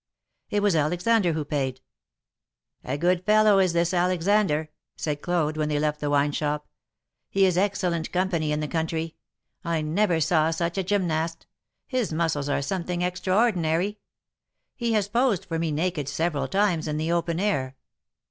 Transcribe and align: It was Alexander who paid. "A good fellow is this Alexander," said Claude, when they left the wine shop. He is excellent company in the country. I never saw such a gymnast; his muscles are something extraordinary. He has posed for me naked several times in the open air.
It 0.49 0.63
was 0.63 0.75
Alexander 0.75 1.33
who 1.33 1.45
paid. 1.45 1.79
"A 2.83 2.97
good 2.97 3.23
fellow 3.23 3.59
is 3.59 3.73
this 3.73 3.93
Alexander," 3.93 4.69
said 4.95 5.21
Claude, 5.21 5.57
when 5.57 5.69
they 5.69 5.77
left 5.77 5.99
the 5.99 6.09
wine 6.09 6.31
shop. 6.31 6.67
He 7.29 7.45
is 7.45 7.55
excellent 7.55 8.11
company 8.11 8.51
in 8.51 8.61
the 8.61 8.67
country. 8.67 9.13
I 9.63 9.83
never 9.83 10.19
saw 10.19 10.49
such 10.49 10.79
a 10.79 10.83
gymnast; 10.83 11.45
his 11.85 12.11
muscles 12.11 12.49
are 12.49 12.63
something 12.63 13.03
extraordinary. 13.03 13.99
He 14.75 14.93
has 14.93 15.07
posed 15.07 15.45
for 15.45 15.59
me 15.59 15.69
naked 15.71 16.09
several 16.09 16.47
times 16.47 16.87
in 16.87 16.97
the 16.97 17.11
open 17.11 17.39
air. 17.39 17.75